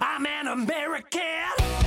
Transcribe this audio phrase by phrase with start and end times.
[0.00, 1.78] I'm an American.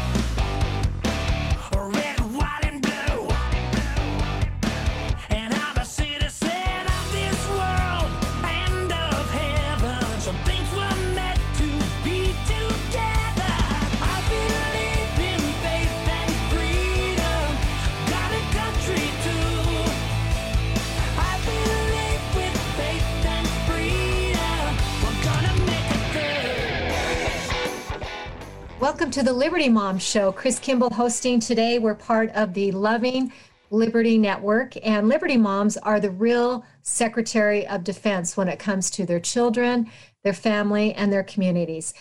[28.81, 30.31] Welcome to the Liberty Mom Show.
[30.31, 31.77] Chris Kimball hosting today.
[31.77, 33.31] We're part of the Loving
[33.69, 39.05] Liberty Network, and Liberty Moms are the real Secretary of Defense when it comes to
[39.05, 39.87] their children,
[40.23, 41.93] their family, and their communities.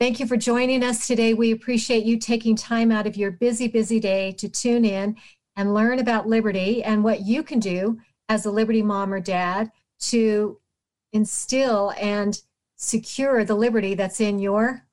[0.00, 1.32] Thank you for joining us today.
[1.32, 5.14] We appreciate you taking time out of your busy, busy day to tune in
[5.54, 9.70] and learn about Liberty and what you can do as a Liberty mom or dad
[10.00, 10.58] to
[11.12, 12.42] instill and
[12.74, 14.85] secure the liberty that's in your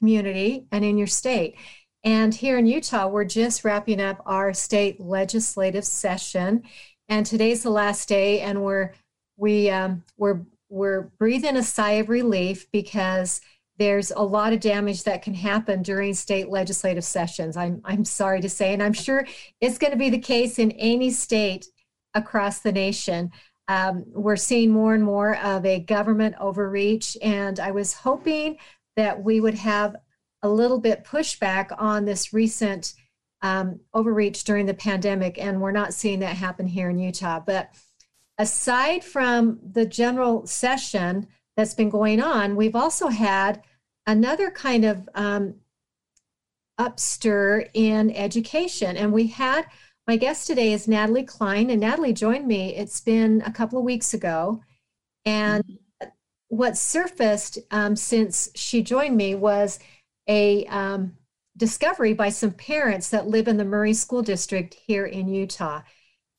[0.00, 1.56] community and in your state.
[2.02, 6.62] And here in Utah, we're just wrapping up our state legislative session,
[7.08, 8.94] and today's the last day, and we're
[9.36, 13.42] we um, we're we're breathing a sigh of relief because
[13.78, 17.56] there's a lot of damage that can happen during state legislative sessions.
[17.56, 19.26] I'm I'm sorry to say, and I'm sure
[19.60, 21.66] it's going to be the case in any state
[22.14, 23.30] across the nation.
[23.68, 28.56] Um, we're seeing more and more of a government overreach, and I was hoping
[28.96, 29.96] that we would have
[30.42, 32.94] a little bit pushback on this recent
[33.42, 37.40] um, overreach during the pandemic, and we're not seeing that happen here in Utah.
[37.40, 37.70] But
[38.38, 43.62] aside from the general session that's been going on, we've also had
[44.06, 45.54] another kind of um,
[46.78, 49.66] upstir in education, and we had.
[50.06, 52.74] My guest today is Natalie Cline, and Natalie joined me.
[52.74, 54.60] It's been a couple of weeks ago,
[55.24, 55.62] and
[56.50, 59.78] what surfaced um, since she joined me was
[60.28, 61.16] a um,
[61.56, 65.80] discovery by some parents that live in the Murray School District here in Utah.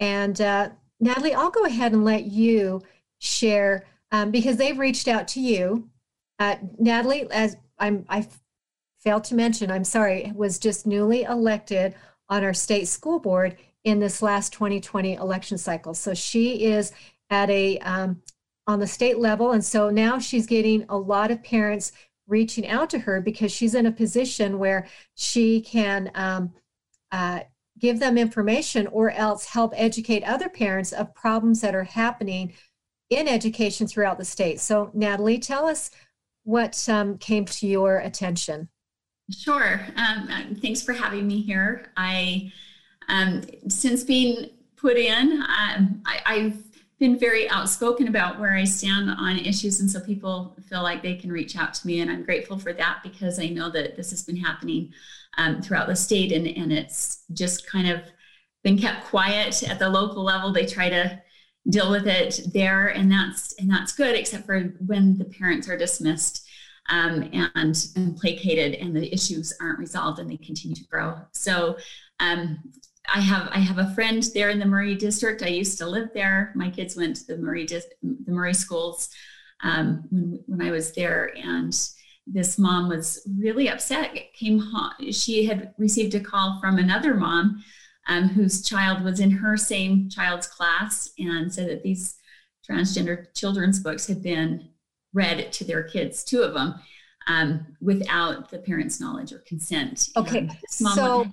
[0.01, 2.81] And uh, Natalie, I'll go ahead and let you
[3.19, 5.89] share um, because they've reached out to you.
[6.39, 8.27] Uh, Natalie, as I'm, I
[8.99, 11.95] failed to mention, I'm sorry, was just newly elected
[12.27, 13.55] on our state school board
[13.85, 15.93] in this last 2020 election cycle.
[15.93, 16.91] So she is
[17.29, 18.21] at a um,
[18.67, 19.51] on the state level.
[19.51, 21.91] And so now she's getting a lot of parents
[22.27, 26.53] reaching out to her because she's in a position where she can um,
[27.11, 27.41] uh,
[27.79, 32.53] give them information or else help educate other parents of problems that are happening
[33.09, 34.59] in education throughout the state.
[34.59, 35.91] So, Natalie, tell us
[36.43, 38.69] what um, came to your attention.
[39.29, 39.81] Sure.
[39.95, 41.91] Um, thanks for having me here.
[41.97, 42.51] I,
[43.09, 46.70] um, since being put in, um, I, I've
[47.01, 51.15] been very outspoken about where I stand on issues, and so people feel like they
[51.15, 54.11] can reach out to me, and I'm grateful for that because I know that this
[54.11, 54.93] has been happening
[55.39, 58.01] um, throughout the state, and and it's just kind of
[58.63, 60.53] been kept quiet at the local level.
[60.53, 61.19] They try to
[61.67, 65.77] deal with it there, and that's and that's good, except for when the parents are
[65.77, 66.47] dismissed.
[66.89, 71.15] Um, and, and placated, and the issues aren't resolved, and they continue to grow.
[71.31, 71.77] So,
[72.19, 72.59] um,
[73.13, 75.43] I have I have a friend there in the Murray district.
[75.43, 76.53] I used to live there.
[76.55, 77.83] My kids went to the Murray the
[78.27, 79.09] Murray schools
[79.63, 81.77] um, when when I was there, and
[82.25, 84.17] this mom was really upset.
[84.33, 85.11] Came home.
[85.11, 87.63] She had received a call from another mom
[88.07, 92.15] um, whose child was in her same child's class, and said that these
[92.69, 94.69] transgender children's books had been
[95.13, 96.75] read to their kids, two of them,
[97.27, 100.09] um, without the parents' knowledge or consent.
[100.15, 100.49] Okay,
[100.79, 101.27] mom so-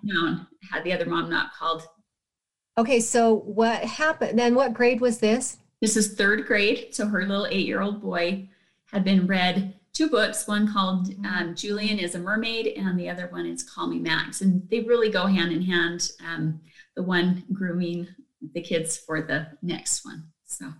[0.71, 1.82] had the other mom not called.
[2.76, 4.38] Okay, so what happened?
[4.38, 5.59] Then what grade was this?
[5.81, 8.49] This is third grade, so her little eight-year-old boy
[8.87, 10.47] had been read two books.
[10.47, 14.41] One called um, Julian is a Mermaid, and the other one is Call Me Max,
[14.41, 16.10] and they really go hand in hand.
[16.25, 16.60] Um,
[16.94, 18.09] the one grooming
[18.55, 20.25] the kids for the next one.
[20.44, 20.72] So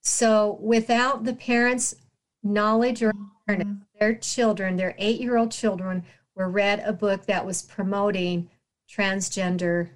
[0.00, 1.94] So without the parents'
[2.42, 3.12] knowledge or
[3.48, 6.04] awareness, their children, their eight-year-old children,
[6.34, 8.48] were read a book that was promoting
[8.90, 9.90] transgender.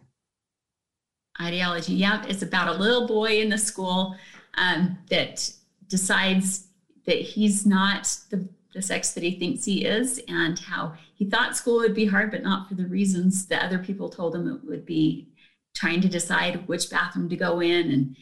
[1.40, 1.94] ideology.
[1.94, 4.16] Yeah, it's about a little boy in the school
[4.58, 5.50] um, that
[5.88, 6.66] decides
[7.06, 11.56] that he's not the, the sex that he thinks he is, and how he thought
[11.56, 14.64] school would be hard, but not for the reasons that other people told him it
[14.64, 15.28] would be.
[15.74, 18.16] Trying to decide which bathroom to go in and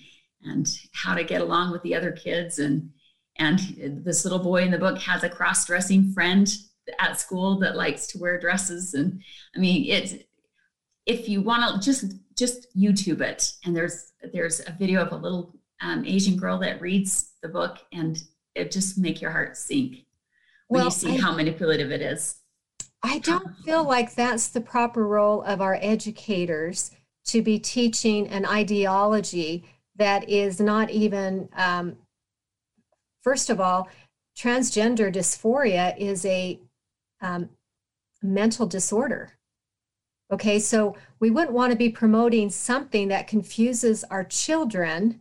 [0.45, 2.91] and how to get along with the other kids and
[3.39, 6.49] and this little boy in the book has a cross-dressing friend
[6.99, 8.95] at school that likes to wear dresses.
[8.95, 9.23] And
[9.55, 10.15] i mean it's
[11.07, 13.53] if you want to just just youtube it.
[13.65, 17.79] And there's there's a video of a little um, asian girl that reads the book
[17.93, 18.23] and
[18.55, 20.05] it just make your heart sink
[20.69, 22.37] when Well, you see I- how manipulative it is.
[23.03, 26.91] I don't feel like that's the proper role of our educators
[27.27, 29.65] to be teaching an ideology
[29.97, 31.97] that is not even, um,
[33.23, 33.89] first of all,
[34.37, 36.61] transgender dysphoria is a
[37.21, 37.51] um,
[38.23, 39.33] mental disorder.
[40.33, 45.21] Okay, so we wouldn't want to be promoting something that confuses our children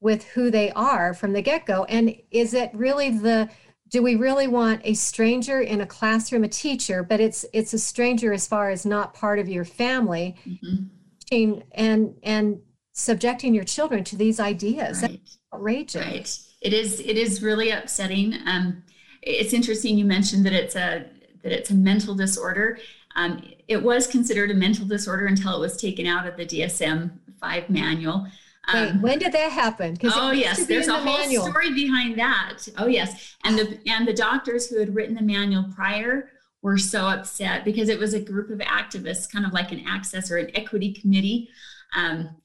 [0.00, 1.84] with who they are from the get go.
[1.84, 3.50] And is it really the
[3.90, 7.78] do we really want a stranger in a classroom a teacher but it's it's a
[7.78, 11.60] stranger as far as not part of your family mm-hmm.
[11.72, 12.60] and and
[12.92, 15.12] subjecting your children to these ideas right.
[15.12, 18.82] That's outrageous right it is it is really upsetting um
[19.22, 21.06] it's interesting you mentioned that it's a
[21.42, 22.78] that it's a mental disorder
[23.16, 27.68] um, it was considered a mental disorder until it was taken out of the dsm-5
[27.68, 28.26] manual
[28.72, 29.96] Wait, um, when did that happen?
[30.04, 31.46] Oh yes, there's a the whole manual.
[31.46, 32.68] story behind that.
[32.76, 37.06] Oh yes, and the and the doctors who had written the manual prior were so
[37.06, 40.50] upset because it was a group of activists, kind of like an access or an
[40.54, 41.48] equity committee.
[41.96, 42.36] Um,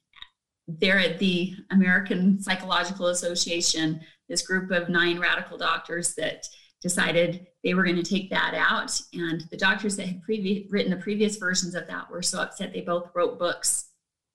[0.67, 3.99] there at the American Psychological Association,
[4.29, 6.47] this group of nine radical doctors that
[6.81, 8.99] decided they were going to take that out.
[9.13, 12.73] And the doctors that had previ- written the previous versions of that were so upset
[12.73, 13.89] they both wrote books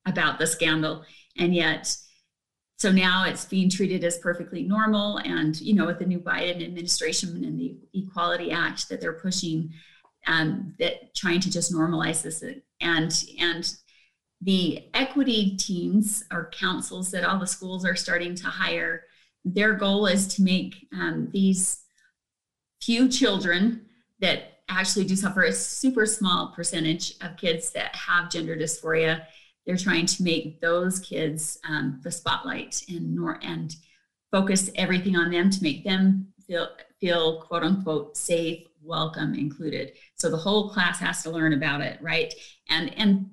[0.07, 1.05] about the scandal
[1.37, 1.95] and yet
[2.79, 6.65] so now it's being treated as perfectly normal and you know with the new biden
[6.65, 9.71] administration and the equality act that they're pushing
[10.27, 12.43] um, that trying to just normalize this
[12.81, 13.77] and and
[14.41, 19.05] the equity teams or councils that all the schools are starting to hire
[19.45, 21.83] their goal is to make um, these
[22.81, 23.87] few children
[24.21, 29.23] that actually do suffer a super small percentage of kids that have gender dysphoria
[29.69, 33.77] they're trying to make those kids um, the spotlight and nor and
[34.31, 36.69] focus everything on them to make them feel
[36.99, 39.93] feel quote unquote safe welcome included.
[40.15, 42.33] So the whole class has to learn about it right?
[42.71, 43.29] And and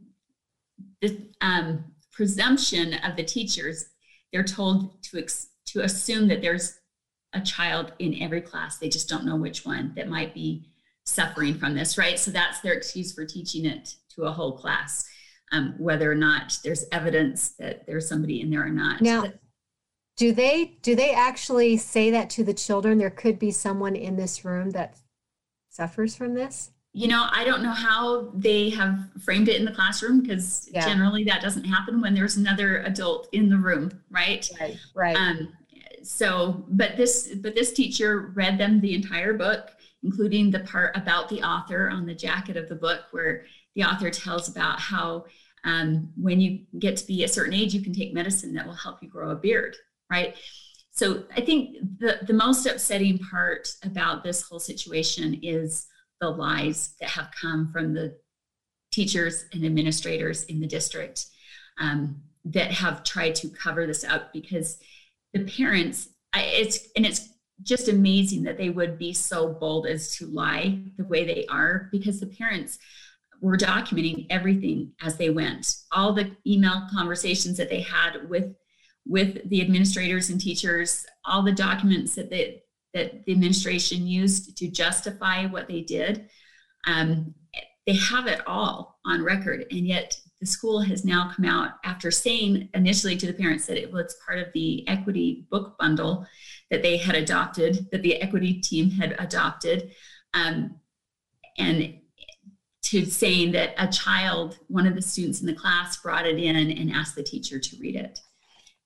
[1.07, 3.86] the um, presumption of the teachers
[4.31, 6.80] they're told to ex- to assume that there's
[7.34, 10.68] a child in every class they just don't know which one that might be
[11.06, 15.06] suffering from this right so that's their excuse for teaching it to a whole class
[15.52, 19.02] um, whether or not there's evidence that there's somebody in there or not.
[19.02, 19.25] Now,
[20.18, 22.98] do they do they actually say that to the children?
[22.98, 24.98] There could be someone in this room that
[25.69, 26.72] suffers from this.
[26.95, 30.88] You know, I don't know how they have framed it in the classroom because yeah.
[30.88, 34.50] generally that doesn't happen when there's another adult in the room, right?
[34.59, 34.77] Right.
[34.95, 35.15] Right.
[35.18, 35.53] Um,
[36.03, 39.71] so, but this but this teacher read them the entire book,
[40.03, 43.45] including the part about the author on the jacket of the book, where
[43.75, 45.25] the author tells about how
[45.65, 48.74] um, when you get to be a certain age, you can take medicine that will
[48.74, 49.75] help you grow a beard,
[50.09, 50.36] right?
[50.92, 55.88] So I think the, the most upsetting part about this whole situation is
[56.22, 58.18] the lies that have come from the
[58.92, 61.26] teachers and administrators in the district
[61.80, 64.80] um, that have tried to cover this up because
[65.34, 67.30] the parents, I, it's and it's
[67.64, 71.90] just amazing that they would be so bold as to lie the way they are
[71.92, 72.78] because the parents
[73.42, 75.76] were documenting everything as they went.
[75.92, 78.56] All the email conversations that they had with
[79.08, 82.64] with the administrators and teachers all the documents that they,
[82.95, 86.27] that the administration used to justify what they did
[86.88, 87.36] um,
[87.86, 92.09] they have it all on record and yet the school has now come out after
[92.09, 96.25] saying initially to the parents that it was part of the equity book bundle
[96.71, 99.92] that they had adopted that the equity team had adopted
[100.33, 100.75] um,
[101.57, 101.99] and
[102.85, 106.56] to saying that a child, one of the students in the class, brought it in
[106.56, 108.19] and asked the teacher to read it.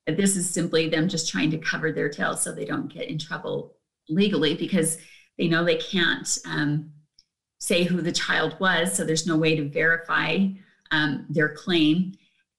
[0.06, 3.10] But this is simply them just trying to cover their tail so they don't get
[3.10, 3.76] in trouble
[4.10, 4.98] legally because
[5.38, 6.92] they know they can't um,
[7.60, 10.48] say who the child was, so there's no way to verify
[10.92, 12.14] um, their claim.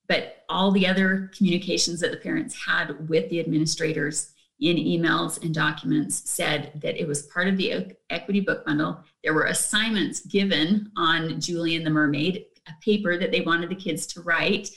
[0.09, 5.54] But all the other communications that the parents had with the administrators in emails and
[5.54, 9.02] documents said that it was part of the equity book bundle.
[9.25, 13.75] There were assignments given on Julian is a Mermaid, a paper that they wanted the
[13.75, 14.69] kids to write.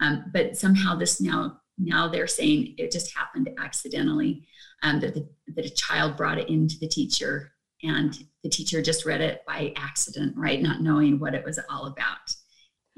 [0.00, 4.46] Um, but somehow this now now they're saying it just happened accidentally
[4.82, 9.04] um, that the, that a child brought it into the teacher and the teacher just
[9.04, 10.60] read it by accident, right?
[10.60, 12.34] Not knowing what it was all about,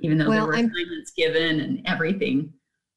[0.01, 2.53] even though well, there were I'm, assignments given and everything.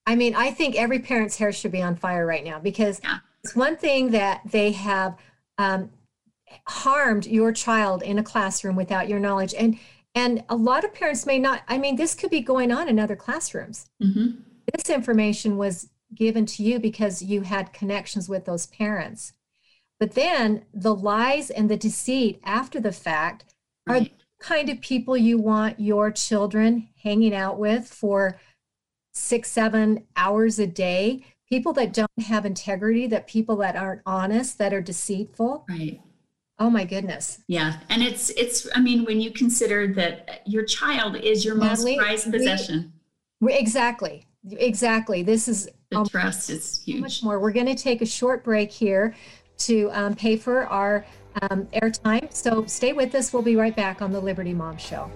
[0.06, 3.20] I mean, I think every parent's hair should be on fire right now because yeah.
[3.46, 5.18] It's one thing that they have
[5.60, 5.92] um,
[6.68, 9.54] harmed your child in a classroom without your knowledge.
[9.54, 9.78] And
[10.16, 12.98] and a lot of parents may not, I mean, this could be going on in
[12.98, 13.86] other classrooms.
[14.02, 14.40] Mm-hmm.
[14.74, 19.34] This information was given to you because you had connections with those parents.
[20.00, 23.56] But then the lies and the deceit after the fact
[23.88, 28.40] are the kind of people you want your children hanging out with for
[29.14, 31.24] six, seven hours a day.
[31.50, 35.66] People that don't have integrity, that people that aren't honest, that are deceitful.
[35.70, 36.02] Right.
[36.58, 37.40] Oh my goodness.
[37.48, 37.80] Yeah.
[37.90, 42.06] And it's, it's, I mean, when you consider that your child is your Natalie, most
[42.06, 42.94] prized possession,
[43.40, 44.26] We- Exactly.
[44.52, 45.24] Exactly.
[45.24, 47.02] This is the um, trust is so huge.
[47.02, 47.40] much more.
[47.40, 49.16] We're going to take a short break here
[49.60, 51.06] to um, pay for our
[51.44, 52.32] um, airtime.
[52.34, 53.34] So stay with us.
[53.34, 55.10] We'll be right back on the Liberty Mom Show.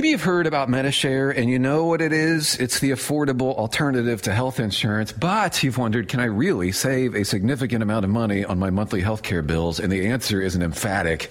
[0.00, 2.56] Maybe you've heard about MediShare and you know what it is.
[2.56, 7.22] It's the affordable alternative to health insurance, but you've wondered, can I really save a
[7.22, 9.78] significant amount of money on my monthly healthcare bills?
[9.78, 11.30] And the answer is an emphatic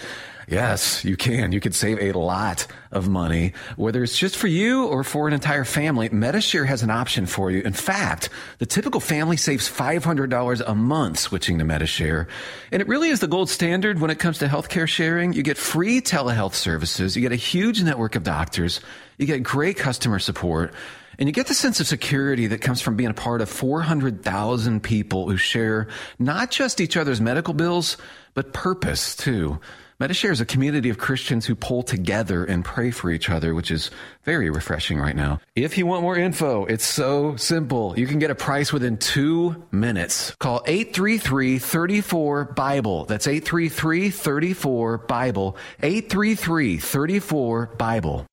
[0.49, 1.51] Yes, you can.
[1.51, 5.33] You could save a lot of money, whether it's just for you or for an
[5.33, 6.09] entire family.
[6.09, 7.61] MediShare has an option for you.
[7.61, 12.27] In fact, the typical family saves $500 a month switching to MediShare.
[12.71, 15.33] And it really is the gold standard when it comes to healthcare sharing.
[15.33, 17.15] You get free telehealth services.
[17.15, 18.81] You get a huge network of doctors.
[19.19, 20.73] You get great customer support.
[21.19, 24.81] And you get the sense of security that comes from being a part of 400,000
[24.81, 27.97] people who share not just each other's medical bills,
[28.33, 29.59] but purpose too.
[29.99, 33.69] MediShare is a community of Christians who pull together and pray for each other, which
[33.69, 33.91] is
[34.23, 35.41] very refreshing right now.
[35.57, 37.99] If you want more info, it's so simple.
[37.99, 40.33] You can get a price within two minutes.
[40.39, 43.05] Call 833-34-BIBLE.
[43.07, 45.57] That's 833-34-BIBLE.
[45.81, 48.19] 833-34-BIBLE.
[48.19, 48.25] Hi,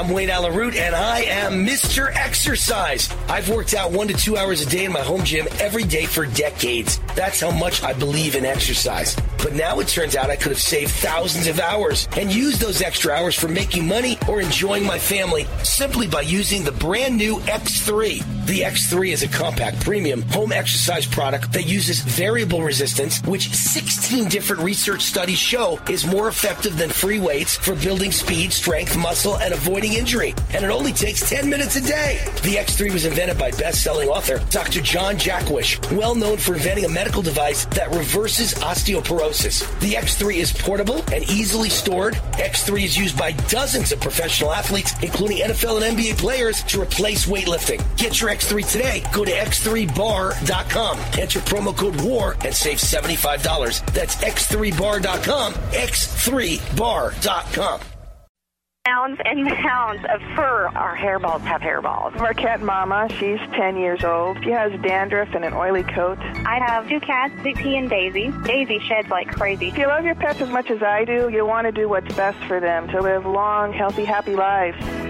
[0.00, 2.10] I'm Wayne Allyn Root, and I am Mr.
[2.16, 3.14] Exercise.
[3.28, 6.06] I've worked out one to two hours a day in my home gym every day
[6.06, 6.98] for decades.
[7.14, 9.14] That's how much I believe in exercise.
[9.42, 12.80] But now it turns out I could have saved thousands of hours and used those
[12.80, 17.36] extra hours for making money or enjoying my family simply by using the brand new
[17.40, 18.46] X3.
[18.46, 24.28] The X3 is a compact premium home exercise product that uses variable resistance, which 16
[24.28, 29.36] different research studies show is more effective than free weights for building speed, strength, muscle,
[29.36, 30.34] and avoiding injury.
[30.52, 32.18] And it only takes 10 minutes a day.
[32.42, 34.80] The X3 was invented by best-selling author Dr.
[34.80, 39.60] John Jaquish, well known for inventing a medical device that reverses osteoporosis.
[39.80, 42.14] The X3 is portable and easily stored.
[42.32, 47.24] X3 is used by dozens of professional athletes, including NFL and NBA players, to replace
[47.26, 47.80] weightlifting.
[47.96, 49.02] Get your X3 today.
[49.12, 50.98] Go to x3bar.com.
[51.18, 53.84] Enter promo code WAR and save $75.
[53.92, 55.54] That's x3bar.com.
[55.54, 57.80] x3bar.com.
[58.90, 60.68] Mounds and mounds of fur.
[60.74, 62.12] Our hairballs have hairballs.
[62.16, 64.42] Marquette Mama, she's 10 years old.
[64.42, 66.18] She has dandruff and an oily coat.
[66.44, 68.32] I have two cats, Dixie and Daisy.
[68.42, 69.68] Daisy sheds like crazy.
[69.68, 72.12] If you love your pets as much as I do, you'll want to do what's
[72.16, 75.09] best for them to live long, healthy, happy lives.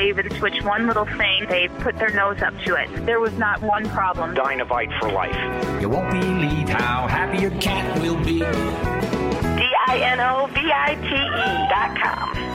[0.00, 2.88] even switch one little thing, they put their nose up to it.
[3.06, 4.34] There was not one problem.
[4.34, 5.36] Dinovite for life.
[5.80, 8.40] You won't believe how happy your cat will be.
[9.58, 11.08] D-I-N-O-V-I-T-E
[11.68, 12.50] dot com.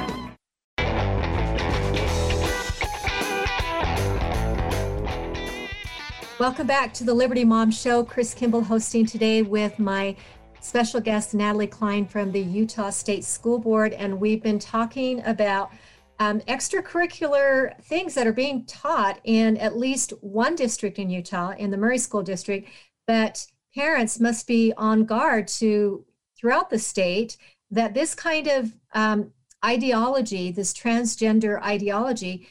[6.37, 8.03] Welcome back to the Liberty Mom Show.
[8.03, 10.17] Chris Kimball hosting today with my
[10.59, 13.93] special guest, Natalie Cline from the Utah State School Board.
[13.93, 15.71] And we've been talking about
[16.19, 21.72] um, extracurricular things that are being taught in at least one district in Utah, in
[21.72, 22.69] the Murray School District,
[23.07, 23.45] that
[23.75, 26.05] parents must be on guard to
[26.38, 27.38] throughout the state
[27.72, 29.31] that this kind of um,
[29.63, 32.48] ideology, this transgender ideology,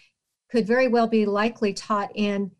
[0.50, 2.50] could very well be likely taught in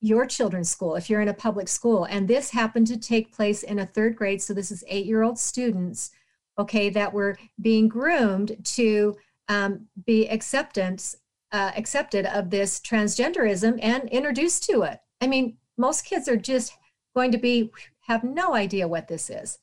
[0.00, 2.04] your children's school if you're in a public school.
[2.04, 4.42] And this happened to take place in a third grade.
[4.42, 6.10] So this is eight year old students,
[6.58, 9.16] okay, that were being groomed to
[9.52, 11.16] um, be acceptance
[11.52, 15.00] uh, accepted of this transgenderism and introduced to it.
[15.20, 16.72] I mean, most kids are just
[17.14, 17.70] going to be
[18.06, 19.58] have no idea what this is.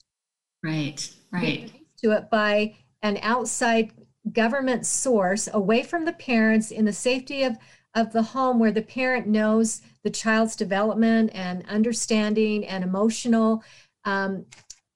[0.63, 1.71] Right, right.
[2.03, 3.91] To it by an outside
[4.31, 7.57] government source away from the parents in the safety of,
[7.95, 13.63] of the home where the parent knows the child's development and understanding and emotional
[14.05, 14.45] um,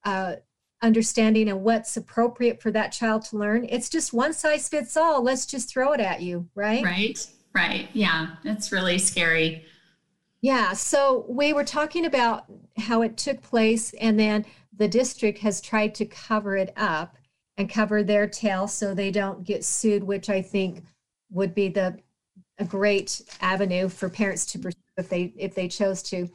[0.06, 0.36] uh,
[0.84, 3.66] understanding and what's appropriate for that child to learn.
[3.70, 5.24] It's just one size fits all.
[5.24, 6.84] Let's just throw it at you, right?
[6.84, 7.26] Right,
[7.56, 7.90] right.
[7.94, 9.66] Yeah, that's really scary.
[10.42, 12.44] Yeah, so we were talking about
[12.78, 14.46] how it took place, and then
[14.78, 17.18] the district has tried to cover it up
[17.58, 20.84] and cover their tail so they don't get sued, which I think
[21.32, 21.98] would be the
[22.60, 26.30] a great avenue for parents to pursue if they if they chose to.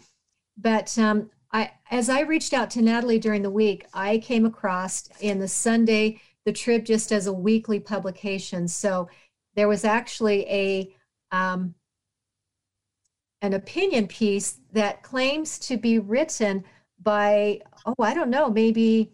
[0.56, 5.08] But um, I, as I reached out to Natalie during the week, I came across
[5.20, 8.68] in the Sunday the Trib just as a weekly publication.
[8.68, 9.08] So
[9.54, 10.94] there was actually a
[11.30, 11.74] um,
[13.42, 16.64] an opinion piece that claims to be written
[17.02, 19.12] by oh I don't know maybe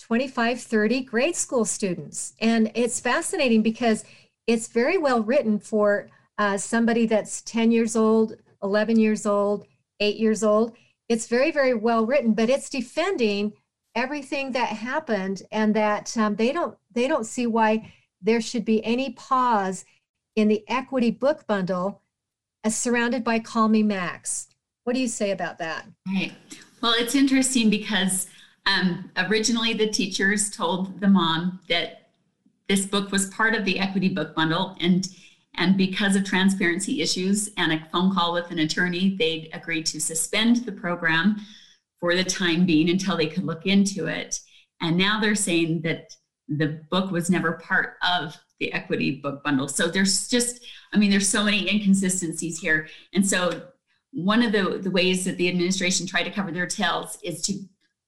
[0.00, 4.04] 25 30 grade school students and it's fascinating because
[4.46, 9.66] it's very well written for uh, somebody that's 10 years old 11 years old
[10.00, 10.74] 8 years old
[11.12, 13.52] it's very very well written but it's defending
[13.94, 18.84] everything that happened and that um, they don't they don't see why there should be
[18.84, 19.84] any pause
[20.36, 22.00] in the equity book bundle
[22.64, 24.48] as surrounded by call me max.
[24.84, 25.86] What do you say about that?
[26.08, 26.32] Right.
[26.80, 28.28] Well it's interesting because
[28.66, 32.10] um, originally the teachers told the mom that
[32.68, 35.08] this book was part of the equity book bundle and
[35.56, 40.00] and because of transparency issues and a phone call with an attorney, they agreed to
[40.00, 41.40] suspend the program
[42.00, 44.40] for the time being until they could look into it.
[44.80, 46.14] And now they're saying that
[46.48, 49.68] the book was never part of the equity book bundle.
[49.68, 52.88] So there's just, I mean, there's so many inconsistencies here.
[53.12, 53.62] And so
[54.12, 57.54] one of the, the ways that the administration tried to cover their tails is to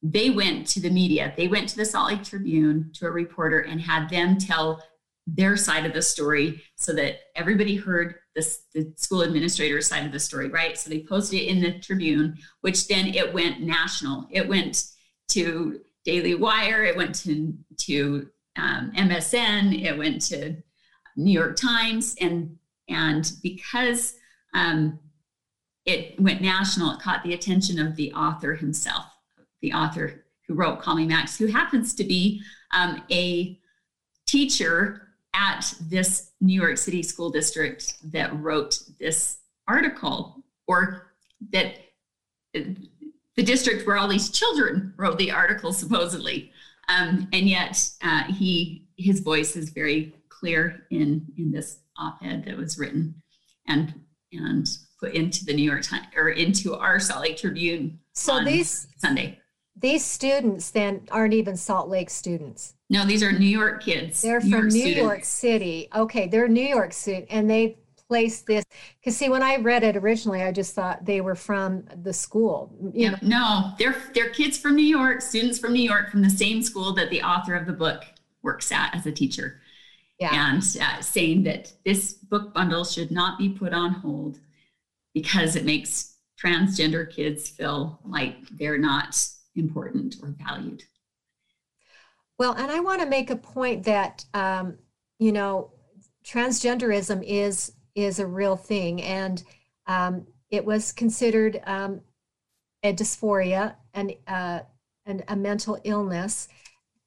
[0.06, 1.32] they went to the media.
[1.34, 4.82] They went to the Salt Lake Tribune to a reporter and had them tell
[5.26, 10.12] their side of the story so that everybody heard this, the school administrator's side of
[10.12, 10.76] the story, right?
[10.76, 14.28] So they posted it in the Tribune, which then it went national.
[14.30, 14.84] It went
[15.28, 20.56] to Daily Wire, it went to, to um, MSN, it went to
[21.16, 22.56] New York Times, and
[22.88, 24.14] and because
[24.52, 24.98] um,
[25.86, 29.06] it went national, it caught the attention of the author himself,
[29.62, 33.58] the author who wrote Call Me Max, who happens to be um, a
[34.26, 35.03] teacher
[35.34, 41.12] at this New York City school district that wrote this article or
[41.52, 41.74] that
[42.52, 46.52] the district where all these children wrote the article supposedly.
[46.88, 52.56] Um, and yet uh, he his voice is very clear in in this op-ed that
[52.56, 53.14] was written
[53.66, 53.94] and
[54.32, 54.68] and
[55.00, 59.38] put into the New York Times or into our Salt Lake Tribune so these Sunday.
[59.76, 64.22] these students then aren't even Salt Lake students no, these are New York kids.
[64.22, 64.98] They're New from York New students.
[64.98, 65.88] York City.
[65.94, 68.64] Okay, they're New York City, and they placed this
[69.00, 72.72] because see, when I read it originally, I just thought they were from the school.
[72.92, 76.22] You know, Yeah, no, they're they're kids from New York, students from New York, from
[76.22, 78.04] the same school that the author of the book
[78.42, 79.60] works at as a teacher,
[80.20, 80.50] yeah.
[80.50, 84.38] and uh, saying that this book bundle should not be put on hold
[85.14, 89.16] because it makes transgender kids feel like they're not
[89.56, 90.82] important or valued.
[92.38, 94.78] Well, and I want to make a point that um,
[95.18, 95.70] you know,
[96.24, 99.42] transgenderism is is a real thing, and
[99.86, 102.00] um, it was considered um,
[102.82, 104.60] a dysphoria and uh,
[105.06, 106.48] and a mental illness.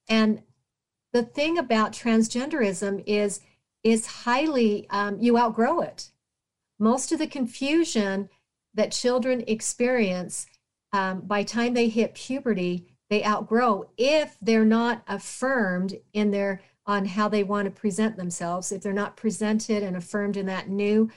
[0.09, 0.41] And
[1.13, 3.41] the thing about transgenderism is
[3.83, 6.11] is highly um, you outgrow it.
[6.79, 8.29] Most of the confusion
[8.73, 10.45] that children experience
[10.93, 17.05] um, by time they hit puberty they outgrow if they're not affirmed in their on
[17.05, 21.09] how they want to present themselves if they're not presented and affirmed in that new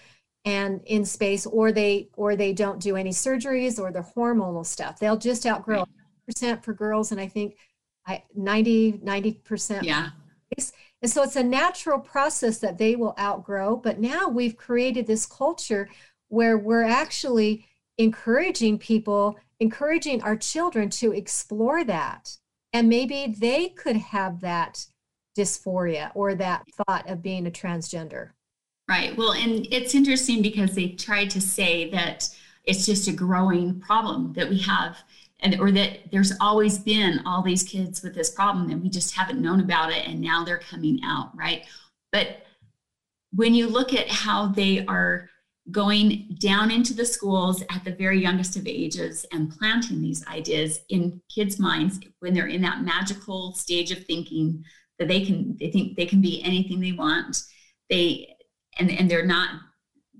[0.45, 4.99] and in space or they or they don't do any surgeries or the hormonal stuff.
[4.99, 5.85] They'll just outgrow
[6.27, 7.57] percent for girls and i think
[8.07, 10.11] i 90 90 percent Yeah,
[11.03, 13.77] and so it's a natural process that they will outgrow.
[13.77, 15.89] But now we've created this culture
[16.29, 17.67] where we're actually
[17.99, 22.37] encouraging people, encouraging our children to explore that.
[22.73, 24.87] And maybe they could have that
[25.39, 28.31] dysphoria or that thought of being a transgender.
[28.89, 29.17] Right.
[29.17, 32.29] Well, and it's interesting because they tried to say that
[32.65, 34.99] it's just a growing problem that we have,
[35.41, 39.15] and or that there's always been all these kids with this problem and we just
[39.15, 41.67] haven't known about it, and now they're coming out, right?
[42.13, 42.45] But
[43.33, 45.31] when you look at how they are
[45.71, 50.81] going down into the schools at the very youngest of ages and planting these ideas
[50.89, 54.65] in kids' minds when they're in that magical stage of thinking
[54.99, 57.43] that they can they think they can be anything they want.
[57.89, 58.35] They
[58.79, 59.51] and and they're not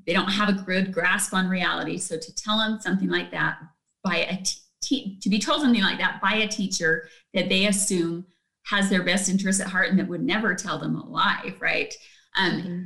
[0.07, 1.99] they don't have a good grasp on reality.
[1.99, 3.59] So to tell them something like that
[4.03, 4.43] by a
[4.83, 8.27] te- to be told something like that by a teacher that they assume
[8.65, 11.95] has their best interests at heart and that would never tell them a lie right?
[12.37, 12.83] Um, Mm-hmm.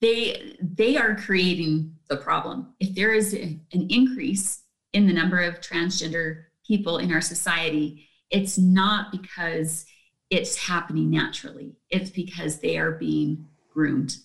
[0.00, 2.74] They they are creating the problem.
[2.80, 8.06] If there is a- an increase in the number of transgender people in our society
[8.30, 9.86] it's not because
[10.30, 11.74] it's happening naturally.
[11.90, 14.16] It's because they are being groomed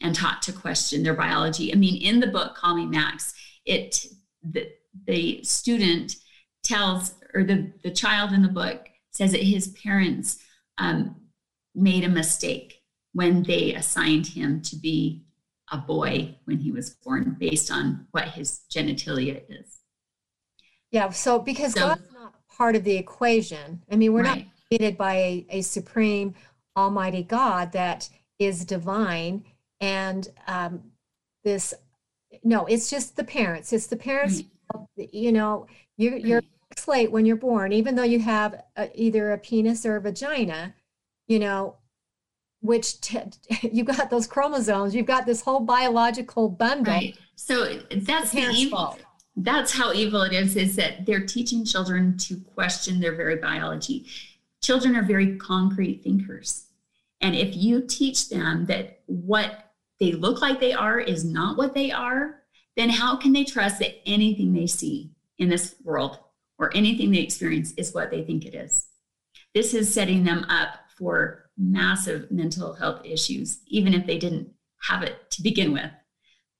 [0.00, 1.72] and taught to question their biology.
[1.72, 4.06] I mean in the book call me max it
[4.42, 4.70] the,
[5.06, 6.16] the student
[6.62, 10.38] tells or the, the child in the book says that his parents
[10.78, 11.16] um,
[11.74, 12.75] made a mistake
[13.16, 15.22] when they assigned him to be
[15.72, 19.78] a boy when he was born based on what his genitalia is
[20.92, 21.10] Yeah.
[21.10, 23.82] So because So- God's not part of the equation.
[23.90, 24.48] I mean, we're not Right.
[24.68, 26.34] created by a, a supreme
[26.76, 29.44] almighty God that is divine
[29.80, 30.92] and um,
[31.42, 31.74] this
[32.44, 33.72] no, it's just the parents.
[33.72, 34.42] It's the parents,
[34.96, 36.42] you know, you're you're
[36.76, 40.74] slate when you're born, even though you have a, either a penis or a vagina,
[41.28, 41.76] you know,
[42.60, 43.20] which t-
[43.62, 46.92] you've got those chromosomes, you've got this whole biological bundle.
[46.92, 49.00] right so that's the evil fault.
[49.36, 54.06] that's how evil it is is that they're teaching children to question their very biology
[54.62, 56.66] children are very concrete thinkers
[57.20, 61.74] and if you teach them that what they look like they are is not what
[61.74, 62.42] they are
[62.76, 66.18] then how can they trust that anything they see in this world
[66.58, 68.86] or anything they experience is what they think it is
[69.54, 74.48] this is setting them up for massive mental health issues even if they didn't
[74.82, 75.90] have it to begin with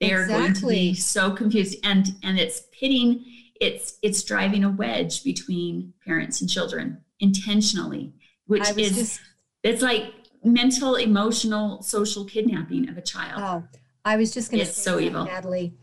[0.00, 3.24] they are going to be so confused and and it's pitting
[3.61, 8.12] it's it's driving a wedge between parents and children intentionally
[8.46, 9.20] which is just
[9.62, 10.12] it's like
[10.44, 14.82] mental emotional social kidnapping of a child Oh, I was just going to It's say
[14.82, 15.24] so evil.
[15.24, 15.74] Natalie.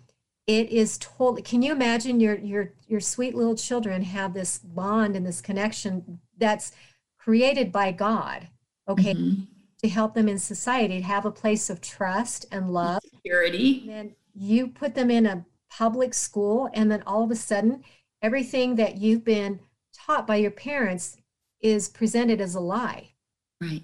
[0.47, 1.41] It is totally.
[1.41, 6.19] Can you imagine your your your sweet little children have this bond and this connection
[6.37, 6.71] that's
[7.19, 8.47] created by God?
[8.87, 9.47] Okay, Mhm.
[9.81, 13.01] to help them in society to have a place of trust and love.
[13.23, 17.35] purity And then you put them in a public school, and then all of a
[17.35, 17.83] sudden,
[18.21, 19.59] everything that you've been
[19.93, 21.17] taught by your parents
[21.61, 23.09] is presented as a lie.
[23.61, 23.83] right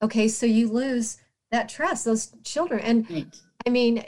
[0.00, 1.18] Okay, so you lose
[1.50, 4.04] that trust, those children, and right I mean,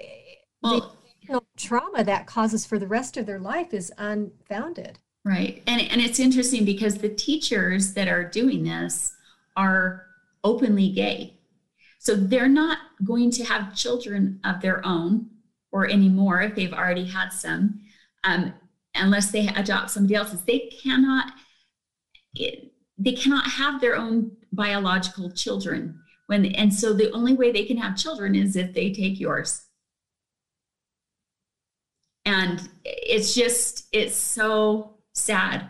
[0.63, 4.99] well emotional trauma that causes for the rest of their life is unfounded.
[5.25, 5.63] Right.
[5.67, 9.15] And, and it's interesting because the teachers that are doing this
[9.57, 10.07] are
[10.45, 11.39] openly gay.
[11.99, 15.29] So they're not going to have children of their own
[15.73, 17.81] or anymore if they've already had some,
[18.25, 18.53] um,
[18.95, 20.43] unless they adopt somebody else's.
[20.43, 21.33] They cannot.
[22.35, 27.65] It, they cannot have their own biological children when and so the only way they
[27.65, 29.63] can have children is if they take yours
[32.25, 35.69] and it's just it's so sad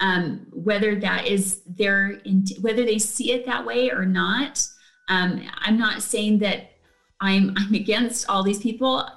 [0.00, 4.64] um, whether that is their int- whether they see it that way or not
[5.08, 6.72] um, i'm not saying that
[7.20, 9.08] i'm i'm against all these people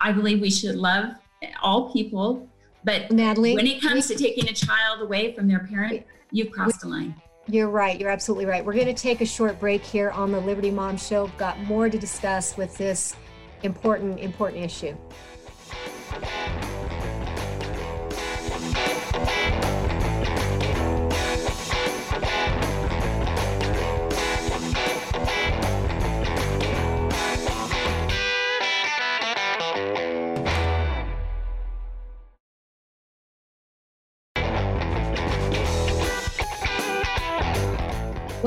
[0.00, 1.14] i believe we should love
[1.62, 2.48] all people
[2.84, 6.84] but Natalie, when it comes to taking a child away from their parent you've crossed
[6.84, 7.14] a line
[7.48, 7.98] you're right.
[8.00, 8.64] You're absolutely right.
[8.64, 11.26] We're going to take a short break here on the Liberty Mom Show.
[11.26, 13.14] We've got more to discuss with this
[13.62, 14.96] important, important issue.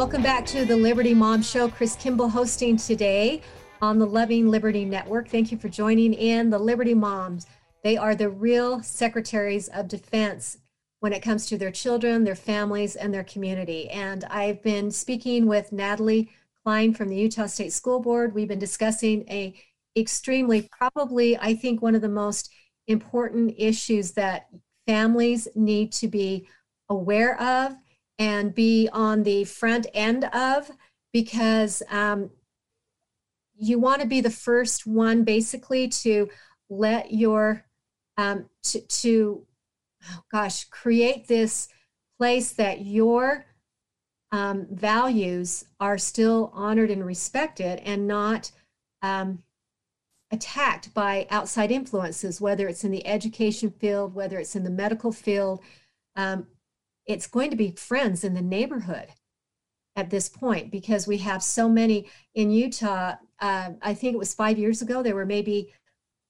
[0.10, 1.69] Welcome back to the Liberty Mom Show.
[1.69, 3.43] Chris Kimball hosting today
[3.80, 5.30] on the Loving Liberty Network.
[5.30, 6.50] Thank you for joining in.
[6.50, 7.45] The Liberty Moms,
[7.84, 10.58] they are the real secretaries of defense
[11.00, 13.88] when it comes to their children, their families, and their community.
[13.91, 16.32] And I've been speaking with Natalie
[16.63, 18.34] Cline from the Utah State School Board.
[18.34, 19.54] We've been discussing a
[19.95, 22.50] extremely, probably, I think, one of the most
[22.88, 24.48] important issues that
[24.88, 26.48] families need to be
[26.89, 27.76] aware of
[28.19, 30.69] and be on the front end of
[31.13, 32.29] because um,
[33.58, 36.29] you want to be the first one basically to
[36.69, 37.65] let your
[38.17, 39.45] um, to, to
[40.12, 41.69] oh gosh create this
[42.19, 43.45] place that your
[44.32, 48.51] um, values are still honored and respected and not
[49.01, 49.41] um,
[50.32, 55.12] attacked by outside influences whether it's in the education field whether it's in the medical
[55.12, 55.62] field
[56.15, 56.45] um,
[57.05, 59.07] it's going to be friends in the neighborhood
[59.95, 63.15] at this point because we have so many in Utah.
[63.39, 65.73] Uh, I think it was five years ago, there were maybe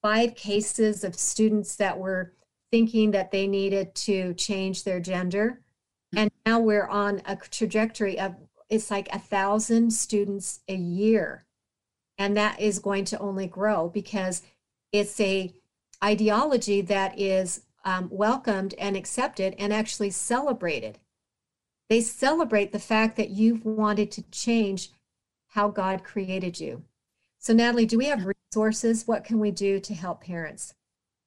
[0.02, 2.34] five cases of students that were
[2.70, 5.60] thinking that they needed to change their gender.
[6.16, 8.34] And now we're on a trajectory of
[8.68, 11.46] it's like a thousand students a year.
[12.18, 14.42] And that is going to only grow because
[14.92, 15.52] it's a
[16.02, 20.98] ideology that is um, welcomed and accepted and actually celebrated.
[21.88, 24.90] They celebrate the fact that you've wanted to change
[25.48, 26.84] how God created you.
[27.38, 29.06] So, Natalie, do we have resources?
[29.06, 30.74] What can we do to help parents?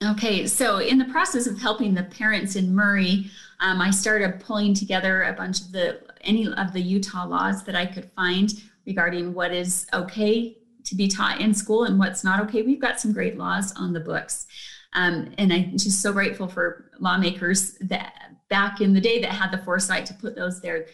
[0.04, 3.30] Okay, so in the process of helping the parents in Murray,
[3.62, 7.76] um, I started pulling together a bunch of the any of the Utah laws that
[7.76, 8.54] I could find
[8.86, 12.62] regarding what is okay to be taught in school and what's not okay.
[12.62, 14.46] We've got some great laws on the books.
[14.93, 18.13] Um, and I'm just so grateful for lawmakers that
[18.49, 20.86] back in the day that had the foresight to put those there.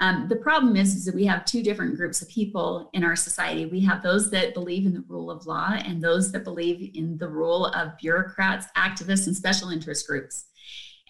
[0.00, 3.16] Um, the problem is, is that we have two different groups of people in our
[3.16, 3.66] society.
[3.66, 7.18] We have those that believe in the rule of law and those that believe in
[7.18, 10.44] the rule of bureaucrats, activists, and special interest groups.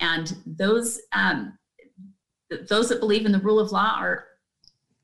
[0.01, 1.59] And those um,
[2.69, 4.25] those that believe in the rule of law are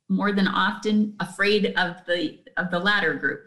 [0.09, 3.41] more than often afraid of the of the latter group.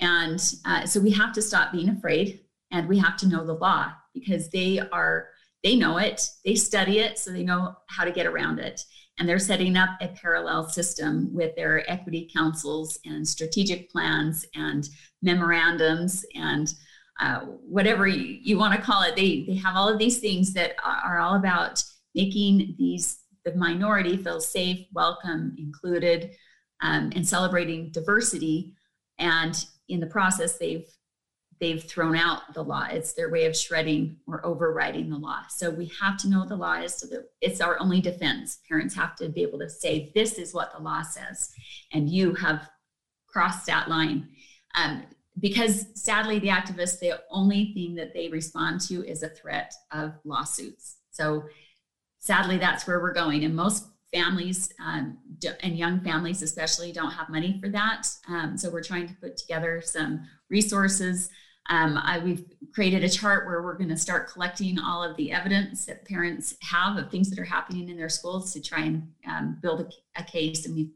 [0.00, 3.54] And uh, so we have to stop being afraid and we have to know the
[3.54, 5.28] law because they are
[5.64, 8.80] they know it, they study it, so they know how to get around it
[9.18, 14.88] and they're setting up a parallel system with their equity councils and strategic plans and
[15.22, 16.74] memorandums and
[17.20, 19.16] uh, whatever you, you want to call it.
[19.16, 21.82] They, they have all of these things that are all about
[22.14, 26.32] making these the minority feel safe, welcome, included,
[26.82, 28.74] um, and celebrating diversity.
[29.18, 30.86] And in the process, they've
[31.60, 32.86] they've thrown out the law.
[32.90, 35.40] It's their way of shredding or overriding the law.
[35.48, 38.58] So we have to know the law is so that it's our only defense.
[38.68, 41.50] Parents have to be able to say, this is what the law says,
[41.92, 42.68] and you have
[43.26, 44.28] crossed that line.
[44.74, 45.04] Um,
[45.40, 50.12] because sadly, the activists, the only thing that they respond to is a threat of
[50.24, 50.96] lawsuits.
[51.10, 51.44] So
[52.18, 53.44] sadly, that's where we're going.
[53.44, 55.18] And most families um,
[55.62, 59.36] and young families especially don't have money for that um, so we're trying to put
[59.36, 61.30] together some resources
[61.68, 65.32] um, I, we've created a chart where we're going to start collecting all of the
[65.32, 69.08] evidence that parents have of things that are happening in their schools to try and
[69.28, 70.64] um, build a, a, case.
[70.64, 70.92] And we've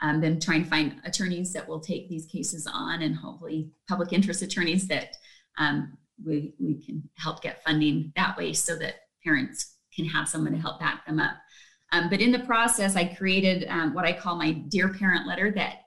[0.00, 4.12] um, been trying to find attorneys that will take these cases on and hopefully public
[4.12, 5.16] interest attorneys that
[5.58, 10.52] um, we, we can help get funding that way so that parents can have someone
[10.52, 11.36] to help back them up.
[11.92, 15.52] Um, but in the process, I created um, what I call my Dear Parent letter
[15.52, 15.82] that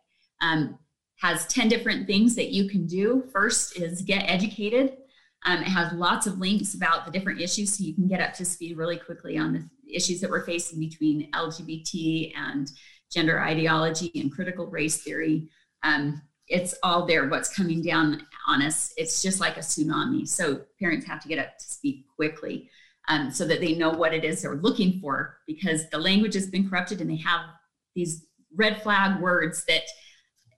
[1.22, 3.28] has 10 different things that you can do.
[3.32, 4.98] First is get educated.
[5.46, 8.34] Um, it has lots of links about the different issues so you can get up
[8.34, 12.72] to speed really quickly on the issues that we're facing between LGBT and
[13.12, 15.48] gender ideology and critical race theory.
[15.84, 18.94] Um, it's all there, what's coming down on us.
[18.98, 20.28] It's just like a tsunami.
[20.28, 22.70] So parents have to get up to speed quickly
[23.08, 26.48] um, so that they know what it is they're looking for because the language has
[26.48, 27.42] been corrupted and they have
[27.96, 28.26] these
[28.56, 29.84] red flag words that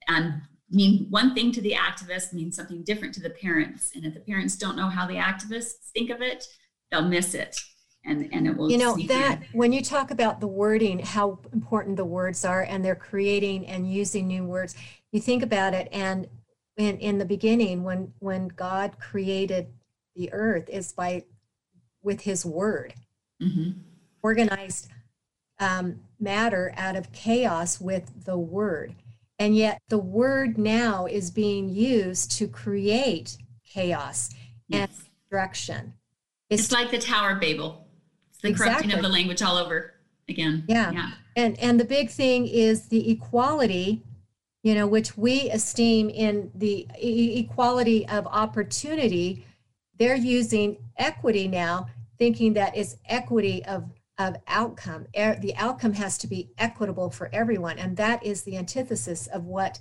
[0.08, 0.41] um,
[0.72, 3.92] mean one thing to the activists means something different to the parents.
[3.96, 6.46] And if the parents don't know how the activists think of it,
[6.92, 7.60] they'll miss it.
[8.06, 9.48] And, and it will you know that in.
[9.52, 13.92] when you talk about the wording how important the words are and they're creating and
[13.92, 14.74] using new words
[15.12, 16.26] you think about it and
[16.78, 19.68] in, in the beginning when when god created
[20.16, 21.26] the earth is by
[22.02, 22.94] with his word
[23.44, 23.72] mm-hmm.
[24.24, 24.88] organized
[25.60, 28.96] um, matter out of chaos with the word
[29.39, 34.30] and yet the word now is being used to create chaos
[34.67, 34.82] yes.
[34.82, 35.93] and destruction.
[36.49, 37.88] It's, it's, like the Tower of Babel.
[38.30, 38.73] It's the exactly.
[38.73, 39.93] corrupting of the language all over
[40.28, 40.65] again.
[40.67, 40.91] Yeah.
[40.91, 41.12] yeah.
[41.36, 44.04] And and the big thing is the equality,
[44.62, 49.45] you know, which we esteem in the e- equality of opportunity.
[49.97, 53.86] They're using equity now, thinking that is equity of
[54.20, 55.08] of outcome.
[55.14, 57.80] The outcome has to be equitable for everyone.
[57.80, 59.80] And that is the antithesis of what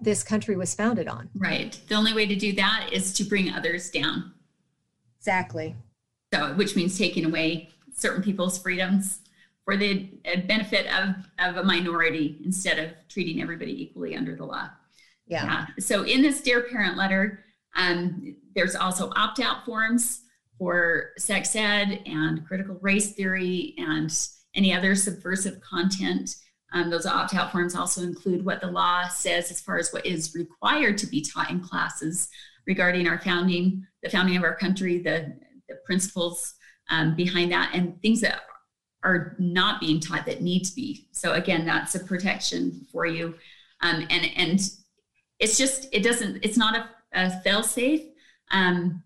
[0.00, 1.28] this country was founded on.
[1.34, 1.78] Right.
[1.88, 4.32] The only way to do that is to bring others down.
[5.18, 5.74] Exactly.
[6.32, 9.18] So, which means taking away certain people's freedoms
[9.64, 14.44] for the uh, benefit of, of a minority instead of treating everybody equally under the
[14.44, 14.70] law.
[15.26, 15.44] Yeah.
[15.44, 15.66] yeah.
[15.80, 17.44] So, in this Dear Parent letter,
[17.76, 20.22] um, there's also opt out forms
[20.60, 24.14] for sex ed and critical race theory and
[24.54, 26.36] any other subversive content.
[26.74, 30.04] Um, those opt out forms also include what the law says as far as what
[30.04, 32.28] is required to be taught in classes
[32.66, 35.34] regarding our founding, the founding of our country, the,
[35.66, 36.54] the principles
[36.90, 38.42] um, behind that, and things that
[39.02, 41.08] are not being taught that need to be.
[41.12, 43.34] So again, that's a protection for you.
[43.80, 44.60] Um, and and
[45.38, 48.02] it's just it doesn't it's not a, a fail safe
[48.50, 49.02] um,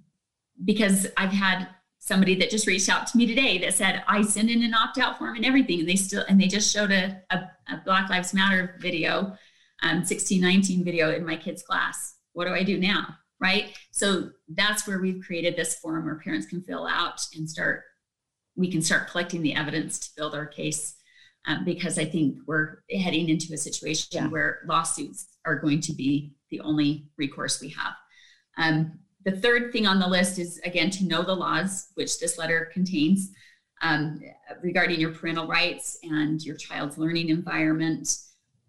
[0.63, 4.51] because I've had somebody that just reached out to me today that said I sent
[4.51, 7.21] in an opt out form and everything, and they still and they just showed a,
[7.31, 7.37] a,
[7.71, 9.37] a Black Lives Matter video,
[9.83, 12.17] um, 1619 video in my kids' class.
[12.35, 13.17] What do I do now?
[13.41, 13.77] Right.
[13.91, 17.83] So that's where we've created this form where parents can fill out and start.
[18.57, 20.95] We can start collecting the evidence to build our case
[21.47, 24.29] um, because I think we're heading into a situation Yeah.
[24.29, 27.95] where lawsuits are going to be the only recourse we have.
[28.57, 32.39] Um, the third thing on the list is again to know the laws, which this
[32.39, 33.31] letter contains
[33.83, 34.21] um,
[34.63, 38.19] regarding your parental rights and your child's learning environment.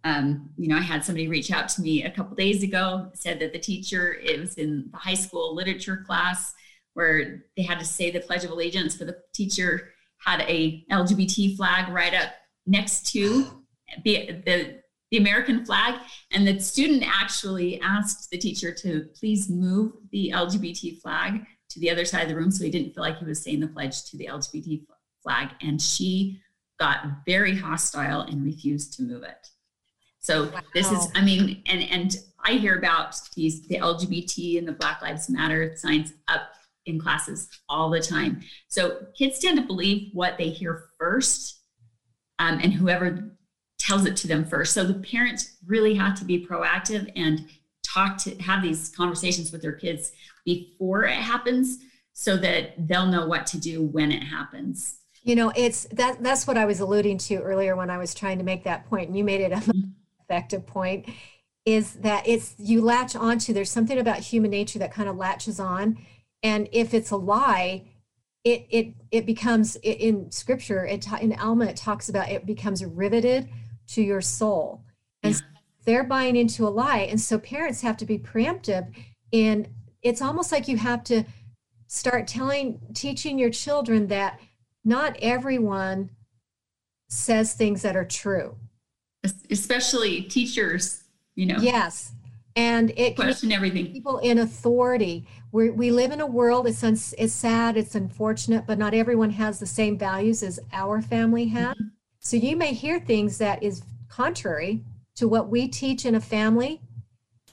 [0.03, 3.39] Um, you know, I had somebody reach out to me a couple days ago, said
[3.39, 6.53] that the teacher, it was in the high school literature class
[6.93, 9.93] where they had to say the Pledge of Allegiance, but the teacher
[10.25, 12.31] had a LGBT flag right up
[12.65, 13.63] next to
[14.03, 14.81] the,
[15.15, 15.99] the, American flag.
[16.31, 21.89] And the student actually asked the teacher to please move the LGBT flag to the
[21.89, 24.03] other side of the room so he didn't feel like he was saying the pledge
[24.05, 24.83] to the LGBT
[25.23, 25.49] flag.
[25.61, 26.39] And she
[26.79, 29.49] got very hostile and refused to move it.
[30.19, 34.71] So this is, I mean, and and I hear about these the LGBT and the
[34.71, 36.49] Black Lives Matter signs up
[36.87, 38.41] in classes all the time.
[38.67, 41.61] So kids tend to believe what they hear first,
[42.39, 43.37] um, and whoever
[43.85, 44.73] tells it to them first.
[44.73, 47.45] So the parents really have to be proactive and
[47.83, 50.11] talk to have these conversations with their kids
[50.43, 51.79] before it happens,
[52.13, 54.99] so that they'll know what to do when it happens.
[55.23, 58.37] You know, it's that that's what I was alluding to earlier when I was trying
[58.37, 59.89] to make that point, and you made it a mm-hmm.
[60.21, 61.09] effective point.
[61.65, 65.59] Is that it's you latch onto there's something about human nature that kind of latches
[65.59, 65.97] on,
[66.43, 67.85] and if it's a lie,
[68.43, 73.49] it it it becomes in scripture it in Alma it talks about it becomes riveted
[73.87, 74.83] to your soul,
[75.23, 75.39] and Yeah.
[75.39, 75.45] so
[75.85, 78.91] they're buying into a lie, and so parents have to be preemptive.
[79.31, 79.67] And
[80.01, 81.23] it's almost like you have to
[81.87, 84.39] start telling teaching your children that
[84.83, 86.09] not everyone
[87.09, 88.55] says things that are true.
[89.49, 91.03] Especially teachers,
[91.35, 92.11] you know, Yes.
[92.57, 93.91] And it question everything.
[93.91, 95.27] people in authority.
[95.51, 99.31] we we live in a world, it's, uns it's sad, it's unfortunate, but not everyone
[99.31, 101.75] has the same values as our family has.
[101.75, 101.87] Mm-hmm.
[102.25, 104.83] So you may hear things that is contrary
[105.15, 106.81] to what we teach in a family.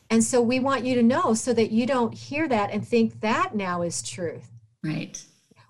[0.08, 3.20] And so we want you to know so that you don't hear that and think
[3.20, 4.50] that now is truth.
[4.82, 5.22] Right.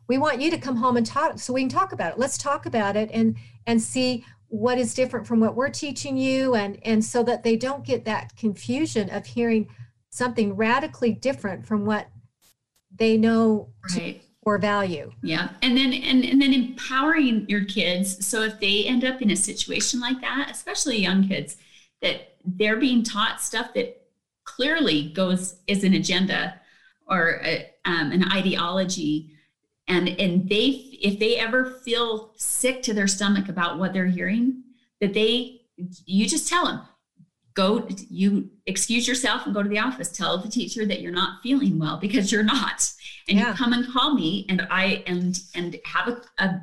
[0.08, 2.38] we want you to come home and talk so we can talk about it let's
[2.38, 3.36] talk about it and
[3.66, 7.56] and see what is different from what we're teaching you and and so that they
[7.56, 9.68] don't get that confusion of hearing
[10.08, 12.08] something radically different from what
[12.94, 14.22] they know Right.
[14.44, 15.50] Or value Yeah.
[15.62, 18.26] And then and, and then empowering your kids.
[18.26, 21.56] So if they end up in a situation like that, especially young kids,
[22.00, 24.02] that they're being taught stuff that
[24.44, 26.60] clearly goes is an agenda
[27.06, 29.30] or a, um, an ideology.
[29.86, 30.66] And and they
[31.02, 34.62] if they ever feel sick to their stomach about what they're hearing,
[35.00, 35.62] that they
[36.04, 36.80] you just tell them
[37.54, 41.42] go you excuse yourself and go to the office tell the teacher that you're not
[41.42, 42.90] feeling well because you're not
[43.28, 43.48] and Yeah.
[43.50, 46.60] you come and call me and i and and have a, a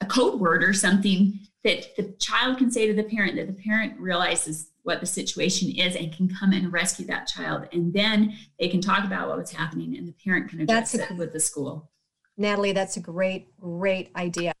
[0.00, 3.62] a code word or something that the child can say to the parent that the
[3.62, 7.66] parent realizes what the situation is and can come and rescue that child.
[7.72, 11.10] And then they can talk about what was happening and the parent can address That's
[11.10, 11.90] a- it with the school.
[12.36, 14.52] Natalie that's a great great idea.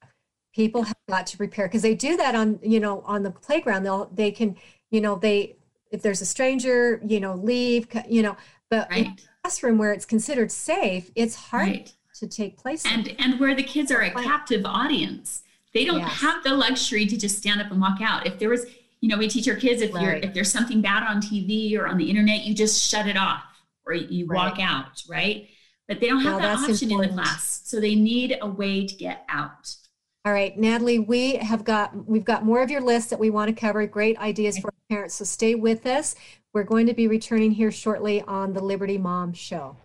[0.54, 3.82] People have got to prepare because they do that on you know on the playground.
[3.82, 4.56] They'll they can
[4.90, 5.56] you know they
[5.90, 8.36] if there's a stranger you know leave you know
[8.70, 13.38] but right classroom where it's considered safe it's hard right to take place and and
[13.38, 14.24] where the kids are a Right.
[14.24, 15.42] captive audience
[15.74, 16.12] they don't Yes.
[16.22, 18.64] have the luxury to just stand up and walk out if there was
[19.00, 21.86] you know we teach our kids if you're if there's something bad on tv or
[21.86, 23.42] on the internet you just shut it off
[23.84, 25.48] or you walk out right
[25.88, 28.86] but they don't have Well, that option in the class so they need a way
[28.86, 29.76] to get out
[30.24, 33.50] All right, Natalie, we have got, we've got more of your list that we want
[33.50, 33.86] to cover.
[33.86, 35.16] Great ideas for parents.
[35.16, 36.14] So stay with us.
[36.54, 39.76] We're going to be returning here shortly on the Liberty Mom Show.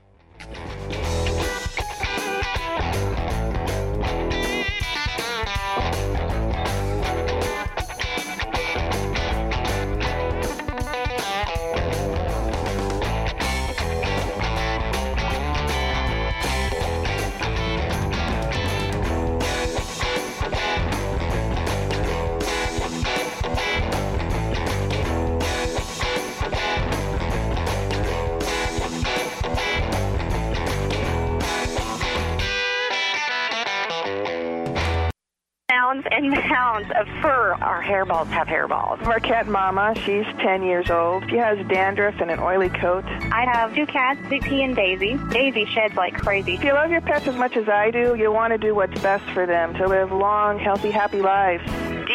[36.79, 37.53] Mounds of fur.
[37.61, 39.05] Our hairballs have hairballs.
[39.05, 41.29] Our cat Mama, she's 10 years old.
[41.29, 43.05] She has dandruff and an oily coat.
[43.05, 45.17] I have two cats, Vicky and Daisy.
[45.29, 46.53] Daisy sheds like crazy.
[46.53, 48.99] If you love your pets as much as I do, you'll want to do what's
[49.01, 51.88] best for them to live long, healthy, happy lives.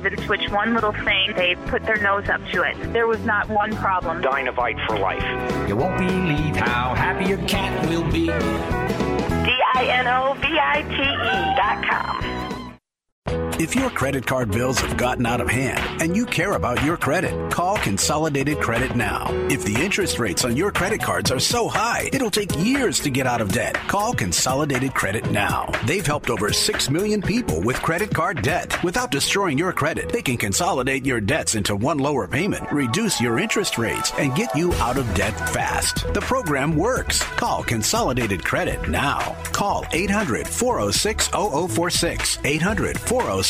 [0.00, 2.74] even switch one little thing, they put their nose up to it.
[2.92, 4.22] There was not one problem.
[4.22, 5.22] Dinovite for life.
[5.68, 8.26] You won't believe how happy your cat will be.
[9.44, 10.96] D-I-N-O-V-I-T-E
[11.56, 12.20] dot com.
[13.60, 16.96] If your credit card bills have gotten out of hand and you care about your
[16.96, 19.26] credit, call Consolidated Credit now.
[19.50, 23.10] If the interest rates on your credit cards are so high, it'll take years to
[23.10, 23.74] get out of debt.
[23.86, 25.70] Call Consolidated Credit now.
[25.84, 28.82] They've helped over 6 million people with credit card debt.
[28.82, 33.38] Without destroying your credit, they can consolidate your debts into one lower payment, reduce your
[33.38, 36.10] interest rates, and get you out of debt fast.
[36.14, 37.22] The program works.
[37.36, 39.36] Call Consolidated Credit now.
[39.52, 42.38] Call 800 406 0046.
[42.42, 43.49] 800 406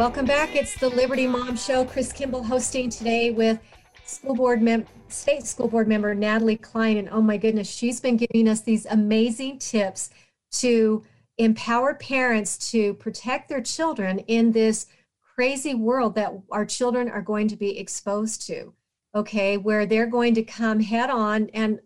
[0.00, 0.56] Welcome back.
[0.56, 1.84] It's the Liberty Mom Show.
[1.84, 3.58] Chris Kimball hosting today with
[4.06, 6.96] school board mem- state school board member Natalie Cline.
[6.96, 10.08] And oh my goodness, she's been giving us these amazing tips
[10.52, 11.04] to
[11.36, 14.86] empower parents to protect their children in this
[15.34, 18.72] crazy world that our children are going to be exposed to.
[19.14, 21.78] Okay, where they're going to come head on and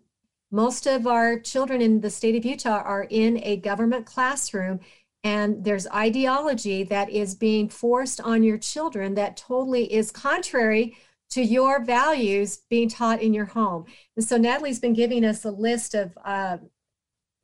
[0.51, 4.79] most of our children in the state of Utah are in a government classroom
[5.25, 10.95] and there's ideology that is being forced on your children that totally is contrary
[11.31, 13.85] to your values being taught in your home.
[14.15, 16.57] And so Natalie's been giving us a list of, uh,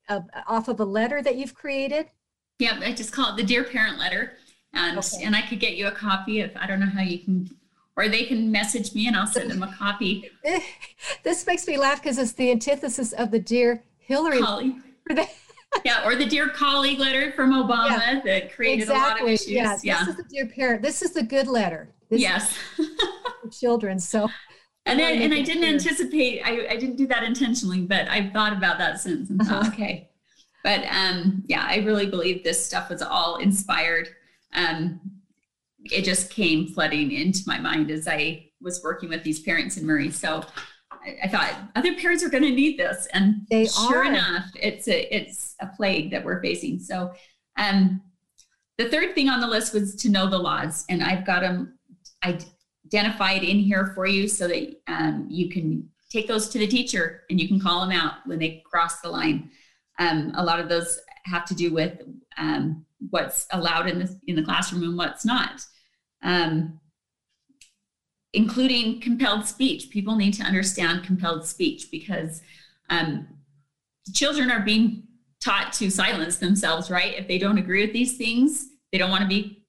[0.08, 2.06] of off of a letter that you've created.
[2.60, 4.34] Yeah, I just call it the Dear Parent Letter.
[4.74, 5.24] And, okay.
[5.24, 7.50] and I could get you a copy if I don't know how you can,
[7.98, 10.30] or they can message me and I'll send them a copy.
[11.24, 14.40] this makes me laugh because it's the antithesis of the Dear Hillary.
[15.86, 19.04] Yeah, or the dear colleague letter from Obama yeah, that created exactly.
[19.04, 19.52] a lot of issues.
[19.52, 20.82] Yes, yeah, this is the dear parent.
[20.82, 21.94] This is the good letter.
[22.10, 22.58] This yes,
[23.58, 24.00] children.
[24.00, 24.30] So,
[24.86, 25.74] and then, and I didn't clear.
[25.74, 26.42] anticipate.
[26.44, 29.30] I, I didn't do that intentionally, but I've thought about that since.
[29.30, 29.72] And thought, uh-huh.
[29.74, 30.10] okay,
[30.64, 34.10] but um, yeah, I really believe this stuff was all inspired.
[34.54, 35.00] Um,
[35.86, 39.86] it just came flooding into my mind as I was working with these parents in
[39.86, 40.12] Murray.
[40.12, 40.44] So
[41.24, 44.06] I thought other parents are going to need this, and they sure are.
[44.06, 46.80] enough, it's a it's a plague that we're facing.
[46.80, 47.14] So,
[47.58, 48.02] um,
[48.78, 51.78] the third thing on the list was to know the laws, and I've got them
[52.24, 57.24] identified in here for you so that um, you can take those to the teacher
[57.30, 59.50] and you can call them out when they cross the line.
[59.98, 62.02] Um, a lot of those have to do with
[62.38, 65.66] um, what's allowed in the in the classroom and what's not.
[66.24, 66.80] Um,
[68.34, 69.90] including compelled speech.
[69.90, 72.42] People need to understand compelled speech because
[72.90, 73.28] um,
[74.14, 75.04] children are being
[75.42, 77.18] taught to silence themselves, right?
[77.18, 79.66] If they don't agree with these things, they don't want to be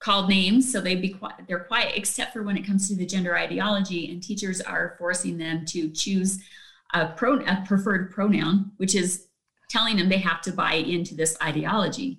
[0.00, 3.06] called names, so they be quiet, they're quiet, except for when it comes to the
[3.06, 6.42] gender ideology, and teachers are forcing them to choose
[6.92, 9.28] a, pro, a preferred pronoun, which is
[9.70, 12.18] telling them they have to buy into this ideology,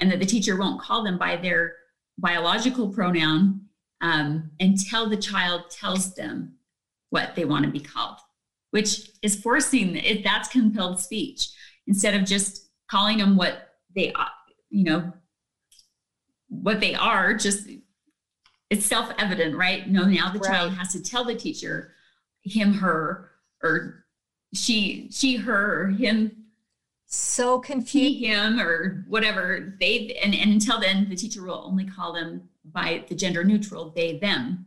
[0.00, 1.76] and that the teacher won't call them by their
[2.18, 3.60] biological pronoun
[4.00, 6.54] um, until the child tells them
[7.10, 8.18] what they want to be called,
[8.70, 10.24] which is forcing it.
[10.24, 11.48] That's compelled speech
[11.86, 14.30] instead of just calling them what they, are,
[14.70, 15.12] you know,
[16.48, 17.34] what they are.
[17.34, 17.68] Just
[18.70, 19.88] it's self-evident, right?
[19.88, 20.48] No, now the Right.
[20.48, 21.94] child has to tell the teacher,
[22.42, 23.32] him, her,
[23.62, 24.04] or
[24.54, 26.39] she, she, her, or him,
[27.12, 28.24] So confused.
[28.24, 29.76] him, or whatever.
[29.80, 33.90] They and, and until then, the teacher will only call them by the gender neutral
[33.90, 34.66] they, them.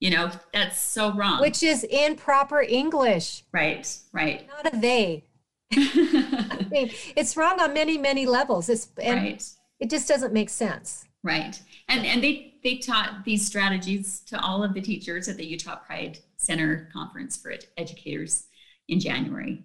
[0.00, 1.40] You know, that's so wrong.
[1.40, 5.24] Which is improper English, right, right, not a they.
[5.72, 8.68] I mean, it's wrong on many, many levels.
[8.68, 9.44] It's and right.
[9.78, 11.04] it just doesn't make sense.
[11.22, 11.60] Right.
[11.88, 15.76] And and they they taught these strategies to all of the teachers at the Utah
[15.76, 18.46] Pride Center conference for ed- educators
[18.88, 19.64] in January.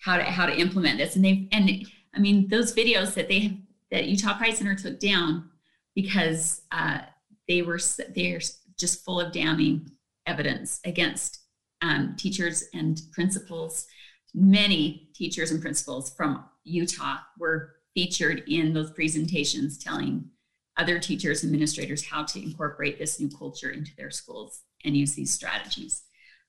[0.00, 1.16] How to how to implement this.
[1.16, 3.52] And they've and I mean those videos that they have
[3.90, 5.48] that Utah Pride Center took down
[5.94, 7.00] because uh,
[7.48, 7.80] they were
[8.14, 8.40] they're
[8.78, 9.90] just full of damning
[10.26, 11.40] evidence against
[11.82, 13.86] um, teachers and principals.
[14.34, 20.30] Many teachers and principals from Utah were featured in those presentations telling
[20.76, 25.32] other teachers, administrators how to incorporate this new culture into their schools and use these
[25.32, 26.04] strategies.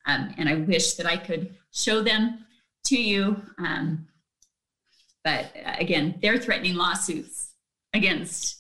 [0.06, 2.46] Um, and I wish that I could show them
[2.86, 3.42] to you.
[3.58, 4.08] Um,
[5.24, 7.52] but uh, again, they're threatening lawsuits
[7.94, 8.58] against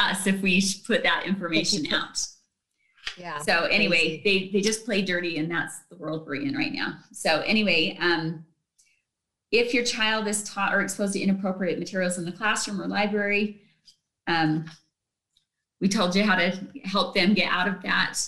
[0.00, 2.24] us if we put that information out.
[3.16, 3.38] Yeah.
[3.38, 6.98] So anyway, they they just play dirty, and that's the world we're in right now.
[7.12, 8.44] So anyway, um,
[9.50, 13.62] if your child is taught or exposed to inappropriate materials in the classroom or library,
[14.26, 14.66] um,
[15.80, 16.50] we told you how to
[16.84, 18.18] help them get out of that.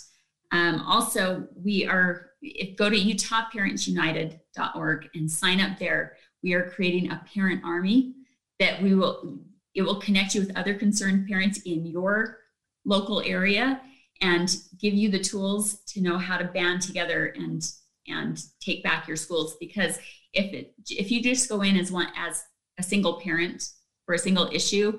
[0.53, 6.17] Um, also, we are if go to utahparentsunited.org and sign up there.
[6.43, 8.15] We are creating a parent army
[8.59, 9.41] that we will
[9.75, 12.39] it will connect you with other concerned parents in your
[12.85, 13.81] local area
[14.21, 17.63] and give you the tools to know how to band together and
[18.09, 19.99] and take back your schools because
[20.33, 22.43] if it if you just go in as one as
[22.79, 23.69] a single parent
[24.07, 24.99] for a single issue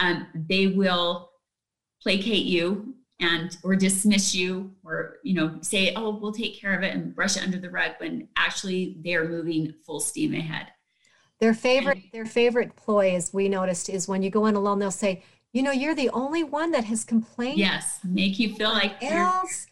[0.00, 1.30] um, they will
[2.02, 6.82] placate you and or dismiss you or you know say oh we'll take care of
[6.82, 10.66] it and brush it under the rug when actually they're moving full steam ahead
[11.40, 14.92] Their favorite, their favorite ploy, as we noticed, is when you go in alone, they'll
[14.92, 18.94] say, "You know, you're the only one that has complained." yes make you feel like
[19.02, 19.66] Else,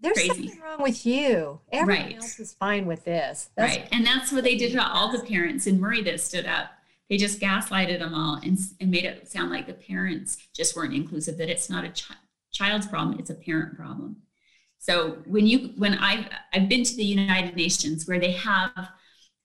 [0.00, 0.28] there's crazy.
[0.28, 1.60] something wrong with you.
[1.70, 2.16] Everyone Right.
[2.16, 3.50] else is fine with this.
[3.56, 3.88] That's right.
[3.92, 6.70] And that's what they did to all the parents in Murray that stood up.
[7.08, 10.92] They just gaslighted them all and, and made it sound like the parents just weren't
[10.94, 12.16] inclusive, that it's not a chi-
[12.56, 14.16] child's problem, it's a parent problem.
[14.78, 18.90] So when you, when I've, I've been to the United Nations where they have,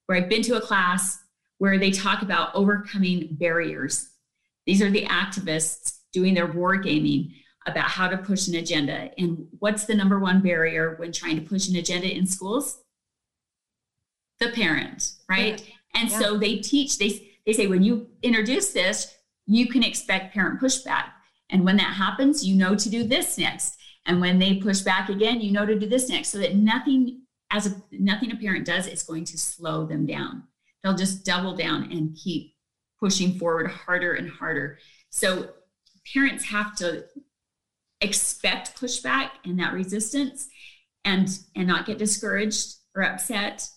[0.05, 1.19] where I've been to a class
[1.57, 4.09] where they talk about overcoming barriers.
[4.65, 7.33] These are the activists doing their war gaming
[7.67, 9.11] about how to push an agenda.
[9.17, 12.81] And what's the number one barrier when trying to push an agenda in schools?
[14.41, 15.63] the parent, right?
[15.95, 20.59] And so they teach, they, they say, when you introduce this, you can expect parent
[20.59, 21.11] pushback.
[21.51, 23.77] And when that happens, you know to do this next.
[24.05, 26.29] And when they push back again, you know to do this next.
[26.29, 27.21] So that nothing,
[27.51, 30.43] as a, nothing a parent does is going to slow them down.
[30.83, 32.55] They'll just double down and keep
[32.99, 34.79] pushing forward harder and harder.
[35.09, 35.49] So
[36.13, 37.05] parents have to
[38.01, 40.47] expect pushback and that resistance
[41.05, 43.67] and and not get discouraged or upset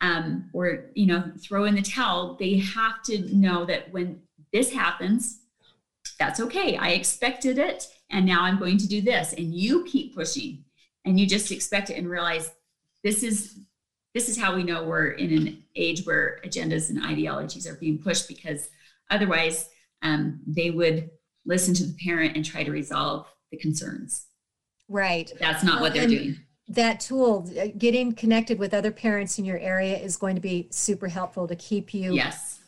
[0.00, 4.20] um, or you know throw in the towel they have to know that when
[4.52, 5.40] this happens
[6.22, 6.76] that's okay.
[6.76, 9.32] I expected it and now i'm going to do this.
[9.32, 10.64] And you keep pushing.
[11.04, 12.52] And you just expect it and realize
[13.02, 13.58] this is
[14.14, 17.98] this is how we know we're in an age where agendas and ideologies are being
[17.98, 18.68] pushed because
[19.10, 19.70] otherwise
[20.02, 21.10] um, they would
[21.44, 24.26] listen to the parent and try to resolve the concerns.
[24.88, 25.32] Right.
[25.40, 26.36] that's not what they're doing.
[26.68, 30.68] That tool, uh, getting connected with other parents in your area, is going to be
[30.70, 32.60] super helpful to keep you yes.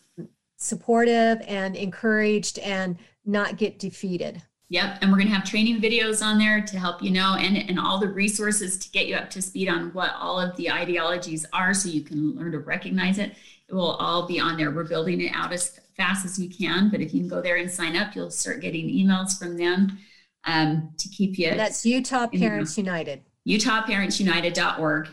[0.57, 4.43] supportive and encouraged and not get defeated.
[4.71, 7.57] Yep, and we're going to have training videos on there to help you know, and
[7.57, 10.71] and all the resources to get you up to speed on what all of the
[10.71, 13.35] ideologies are, so you can learn to recognize it.
[13.69, 14.71] It will all be on there.
[14.71, 17.57] We're building it out as fast as we can, but if you can go there
[17.57, 19.99] and sign up, you'll start getting emails from them
[20.45, 21.55] um, to keep you.
[21.55, 22.49] That's Utah in the know.
[22.49, 23.23] Parents United.
[23.47, 25.09] UtahParentsUnited.org.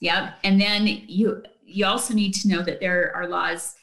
[0.00, 3.74] Yep, and then you you also need to know that there are laws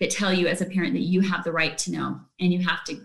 [0.00, 2.60] that tell you as a parent that you have the right to know and you
[2.60, 3.00] have to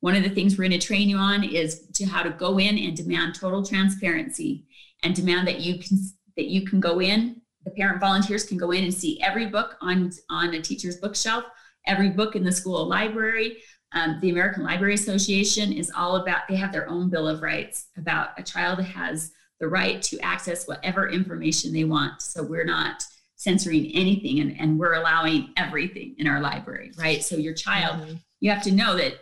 [0.00, 2.58] one of the things we're going to train you on is to how to go
[2.58, 4.66] in and demand total transparency
[5.02, 5.98] and demand that you can
[6.36, 9.76] that you can go in the parent volunteers can go in and see every book
[9.80, 11.44] on on a teacher's bookshelf
[11.86, 13.58] every book in the school library.
[13.92, 17.88] Um, the american library association is all about they have their own bill of rights
[17.96, 22.22] about a child has the right to access whatever information they want.
[22.22, 23.02] So we're not
[23.36, 27.22] censoring anything and, and we're allowing everything in our library right?
[27.22, 28.14] So your child mm-hmm.
[28.38, 29.14] you have to know that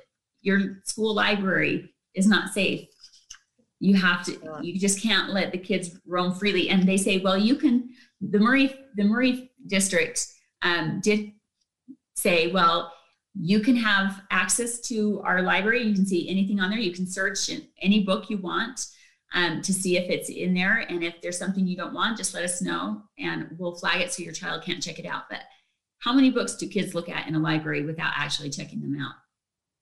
[0.48, 2.88] your school library is not safe
[3.80, 4.32] you have to
[4.62, 7.88] you just can't let the kids roam freely and they say well you can
[8.20, 10.26] the murray the murray district
[10.62, 11.30] um, did
[12.16, 12.92] say well
[13.40, 17.06] you can have access to our library you can see anything on there you can
[17.06, 18.88] search any book you want
[19.34, 20.78] um, to see if it's in there.
[20.88, 24.12] And if there's something you don't want, just let us know and we'll flag it
[24.12, 25.24] so your child can't check it out.
[25.28, 25.40] But
[25.98, 29.14] how many books do kids look at in a library without actually checking them out?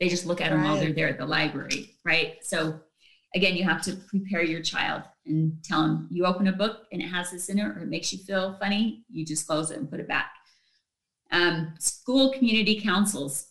[0.01, 2.37] They just look at them while they're there at the library, right?
[2.43, 2.81] So
[3.35, 7.01] again, you have to prepare your child and tell them you open a book and
[7.03, 9.79] it has this in it or it makes you feel funny, you just close it
[9.79, 10.31] and put it back.
[11.33, 13.49] Um, school community councils.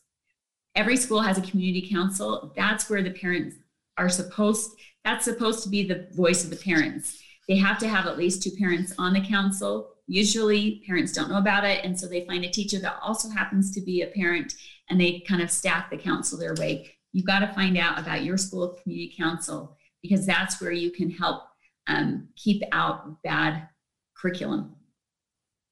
[0.75, 2.53] Every school has a community council.
[2.55, 3.55] That's where the parents
[3.97, 4.71] are supposed
[5.05, 7.21] that's supposed to be the voice of the parents.
[7.47, 9.91] They have to have at least two parents on the council.
[10.07, 11.83] Usually, parents don't know about it.
[11.83, 14.53] And so they find a teacher that also happens to be a parent
[14.89, 16.91] and they kind of staff the council their way.
[17.11, 21.09] You've got to find out about your school community council because that's where you can
[21.09, 21.43] help
[21.87, 23.67] um, keep out bad
[24.15, 24.75] curriculum.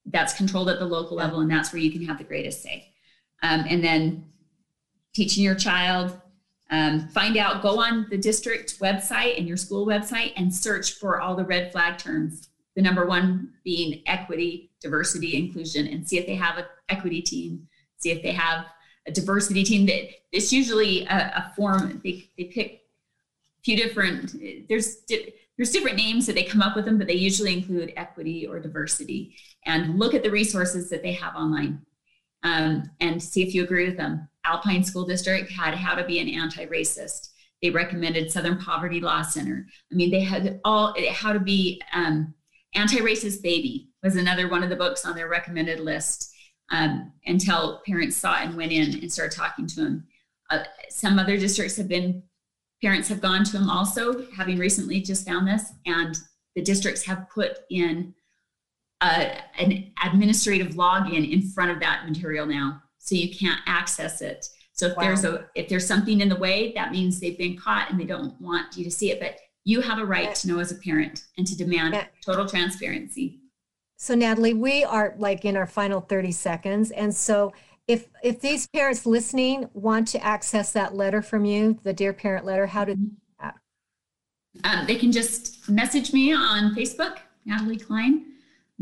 [0.05, 2.93] That's controlled at the local level, and that's where you can have the greatest say.
[3.41, 4.25] Um, and then
[5.13, 6.19] teaching your child
[6.73, 11.21] um, find out, go on the district website and your school website and search for
[11.21, 12.49] all the red flag terms.
[12.75, 17.67] The number one being equity, diversity, inclusion, and see if they have an equity team,
[17.97, 18.65] see if they have
[19.07, 19.85] a diversity team.
[19.85, 22.01] That it's usually a, a form.
[22.03, 24.35] They, they pick a few different.
[24.67, 24.97] There's
[25.55, 28.59] there's different names that they come up with them, but they usually include equity or
[28.59, 29.35] diversity.
[29.65, 31.85] And look at the resources that they have online,
[32.41, 34.27] um, and see if you agree with them.
[34.45, 37.29] Alpine School District had How to Be an Anti-Racist.
[37.61, 39.67] They recommended Southern Poverty Law Center.
[39.91, 42.33] I mean, they had all How to Be um,
[42.75, 46.33] Anti-Racist Baby was another one of the books on their recommended list
[46.71, 50.07] um, until parents saw it and went in and started talking to them.
[50.49, 52.23] Uh, some other districts have been,
[52.81, 56.17] parents have gone to them also, having recently just found this, and
[56.55, 58.13] the districts have put in
[59.01, 64.47] uh, an administrative login in front of that material now so you can't access it.
[64.71, 65.03] So if wow.
[65.03, 68.05] there's a if there's something in the way, that means they've been caught and they
[68.05, 69.19] don't want you to see it.
[69.19, 69.35] But
[69.65, 73.39] you have a right to know as a parent and to demand total transparency.
[73.97, 76.91] So Natalie, we are like in our final 30 seconds.
[76.91, 77.53] And so
[77.87, 82.45] if if these parents listening want to access that letter from you, the Dear Parent
[82.45, 82.97] letter, how do
[83.39, 83.55] that?
[84.63, 88.25] Um, they can just message me on Facebook, Natalie Cline,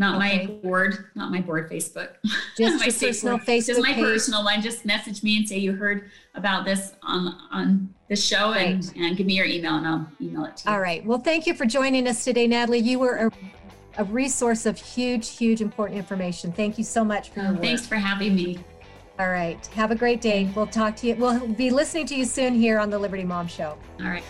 [0.02, 0.48] not okay.
[0.48, 2.16] my board, not my board Facebook.
[2.58, 3.66] Just my personal Facebook.
[3.68, 4.04] Just my page.
[4.04, 4.60] personal one.
[4.60, 8.70] Just message me and say you heard about this on on the show right.
[8.70, 10.74] and, and give me your email and I'll email it to you.
[10.74, 11.06] All right.
[11.06, 12.80] Well, thank you for joining us today, Natalie.
[12.80, 13.32] You were a,
[14.00, 16.52] a resource of huge, huge important information.
[16.52, 17.62] Thank you so much for your work.
[17.62, 18.58] Thanks for having me.
[19.20, 19.64] All right.
[19.68, 20.50] Have a great day.
[20.56, 21.16] We'll talk to you.
[21.16, 23.78] We'll be listening to you soon here on the Liberty Mom Show.
[24.00, 24.24] All right.